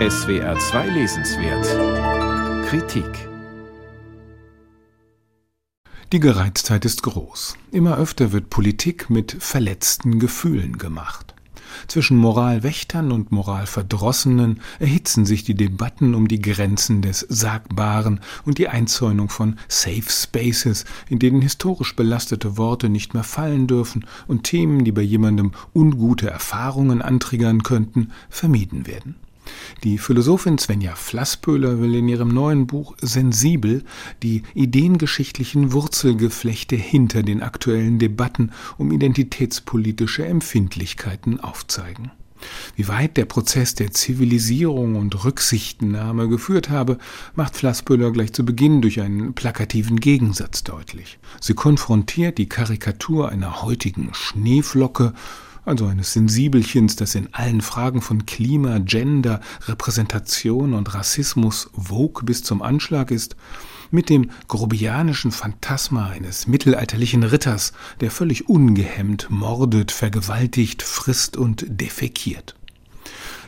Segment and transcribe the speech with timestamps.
[0.00, 3.28] SWR 2 Lesenswert Kritik
[6.10, 7.56] Die Gereiztheit ist groß.
[7.70, 11.36] Immer öfter wird Politik mit verletzten Gefühlen gemacht.
[11.86, 18.68] Zwischen Moralwächtern und Moralverdrossenen erhitzen sich die Debatten um die Grenzen des Sagbaren und die
[18.68, 24.84] Einzäunung von Safe Spaces, in denen historisch belastete Worte nicht mehr fallen dürfen und Themen,
[24.84, 29.14] die bei jemandem ungute Erfahrungen antriggern könnten, vermieden werden.
[29.82, 33.84] Die Philosophin Svenja Flasspöhler will in ihrem neuen Buch Sensibel
[34.22, 42.10] die ideengeschichtlichen Wurzelgeflechte hinter den aktuellen Debatten um identitätspolitische Empfindlichkeiten aufzeigen.
[42.76, 46.98] Wie weit der Prozess der Zivilisierung und Rücksichtennahme geführt habe,
[47.34, 51.18] macht Flasspöhler gleich zu Beginn durch einen plakativen Gegensatz deutlich.
[51.40, 55.14] Sie konfrontiert die Karikatur einer heutigen Schneeflocke
[55.64, 62.42] also eines Sensibelchens, das in allen Fragen von Klima, Gender, Repräsentation und Rassismus vogue bis
[62.42, 63.36] zum Anschlag ist,
[63.90, 72.56] mit dem grobianischen Phantasma eines mittelalterlichen Ritters, der völlig ungehemmt mordet, vergewaltigt, frisst und defekiert.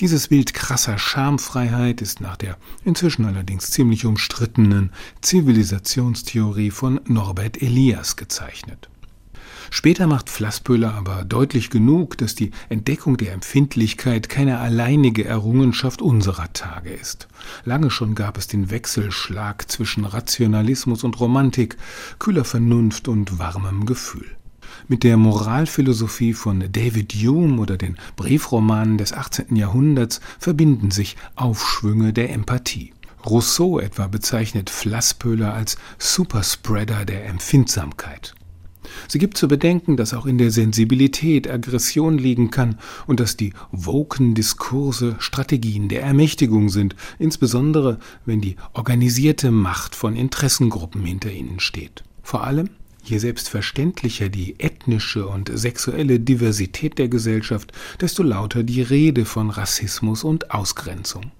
[0.00, 8.16] Dieses Bild krasser Schamfreiheit ist nach der inzwischen allerdings ziemlich umstrittenen Zivilisationstheorie von Norbert Elias
[8.16, 8.88] gezeichnet.
[9.70, 16.52] Später macht Flasspöhler aber deutlich genug, dass die Entdeckung der Empfindlichkeit keine alleinige Errungenschaft unserer
[16.52, 17.28] Tage ist.
[17.64, 21.76] Lange schon gab es den Wechselschlag zwischen Rationalismus und Romantik,
[22.18, 24.26] kühler Vernunft und warmem Gefühl.
[24.88, 29.54] Mit der Moralphilosophie von David Hume oder den Briefromanen des 18.
[29.54, 32.92] Jahrhunderts verbinden sich Aufschwünge der Empathie.
[33.24, 38.34] Rousseau etwa bezeichnet Flasspöhler als Superspreader der Empfindsamkeit.
[39.08, 43.52] Sie gibt zu bedenken, dass auch in der Sensibilität Aggression liegen kann und dass die
[43.72, 51.60] woken Diskurse Strategien der Ermächtigung sind, insbesondere wenn die organisierte Macht von Interessengruppen hinter ihnen
[51.60, 52.02] steht.
[52.22, 52.70] Vor allem
[53.02, 60.22] Je selbstverständlicher die ethnische und sexuelle Diversität der Gesellschaft, desto lauter die Rede von Rassismus
[60.22, 61.32] und Ausgrenzung.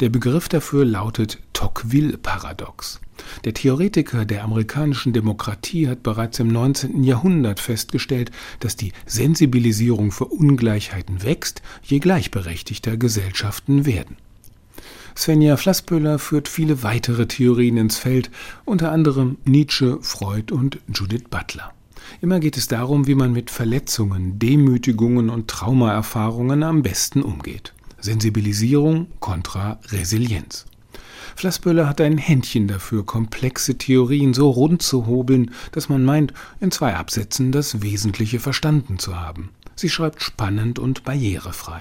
[0.00, 3.00] Der Begriff dafür lautet Tocqueville-Paradox.
[3.44, 7.02] Der Theoretiker der amerikanischen Demokratie hat bereits im 19.
[7.02, 8.30] Jahrhundert festgestellt,
[8.60, 14.18] dass die Sensibilisierung für Ungleichheiten wächst, je gleichberechtigter Gesellschaften werden.
[15.16, 18.30] Svenja Flassböhler führt viele weitere Theorien ins Feld,
[18.64, 21.72] unter anderem Nietzsche, Freud und Judith Butler.
[22.20, 27.74] Immer geht es darum, wie man mit Verletzungen, Demütigungen und Traumaerfahrungen am besten umgeht.
[27.98, 30.64] Sensibilisierung kontra Resilienz.
[31.38, 36.72] Flassböhler hat ein Händchen dafür, komplexe Theorien so rund zu hobeln, dass man meint, in
[36.72, 39.50] zwei Absätzen das Wesentliche verstanden zu haben.
[39.76, 41.80] Sie schreibt spannend und barrierefrei.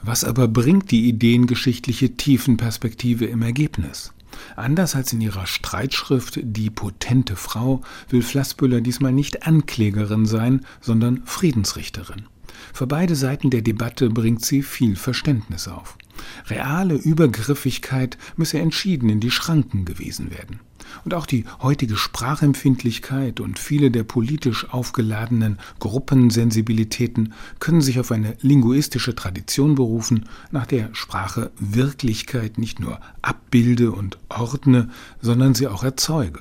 [0.00, 4.12] Was aber bringt die ideengeschichtliche Tiefenperspektive im Ergebnis?
[4.54, 11.22] Anders als in ihrer Streitschrift Die potente Frau will Flassbüller diesmal nicht Anklägerin sein, sondern
[11.24, 12.26] Friedensrichterin.
[12.72, 15.98] Für beide Seiten der Debatte bringt sie viel Verständnis auf.
[16.46, 20.60] Reale Übergriffigkeit müsse entschieden in die Schranken gewesen werden.
[21.04, 28.36] Und auch die heutige Sprachempfindlichkeit und viele der politisch aufgeladenen Gruppensensibilitäten können sich auf eine
[28.40, 34.88] linguistische Tradition berufen, nach der Sprache Wirklichkeit nicht nur abbilde und ordne,
[35.20, 36.40] sondern sie auch erzeuge.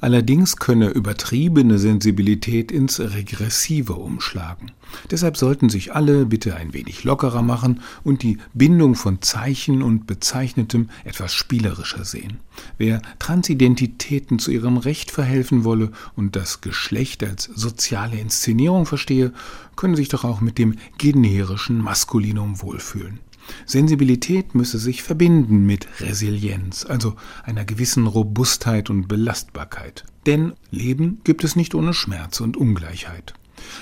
[0.00, 4.72] Allerdings könne übertriebene Sensibilität ins Regressive umschlagen.
[5.10, 10.06] Deshalb sollten sich alle bitte ein wenig lockerer machen und die Bindung von Zeichen und
[10.06, 12.38] Bezeichnetem etwas spielerischer sehen.
[12.78, 19.32] Wer Transidentitäten zu ihrem Recht verhelfen wolle und das Geschlecht als soziale Inszenierung verstehe,
[19.76, 23.20] könne sich doch auch mit dem generischen Maskulinum wohlfühlen.
[23.66, 30.04] Sensibilität müsse sich verbinden mit Resilienz, also einer gewissen Robustheit und Belastbarkeit.
[30.26, 33.34] Denn Leben gibt es nicht ohne Schmerz und Ungleichheit.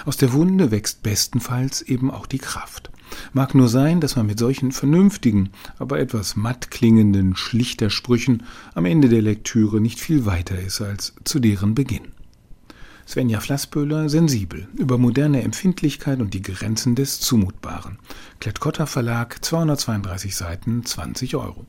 [0.05, 2.91] Aus der Wunde wächst bestenfalls eben auch die Kraft.
[3.33, 8.45] Mag nur sein, dass man mit solchen vernünftigen, aber etwas matt klingenden Schlichtersprüchen
[8.75, 12.13] am Ende der Lektüre nicht viel weiter ist als zu deren Beginn.
[13.09, 17.99] Svenja Flassböhler Sensibel über moderne Empfindlichkeit und die Grenzen des Zumutbaren.
[18.39, 21.65] Klett-Cotta Verlag, 232 Seiten, 20 Euro.